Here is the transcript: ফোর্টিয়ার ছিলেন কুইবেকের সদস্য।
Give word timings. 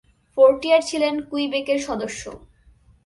ফোর্টিয়ার 0.37 0.81
ছিলেন 0.89 1.15
কুইবেকের 1.29 1.79
সদস্য। 1.87 2.23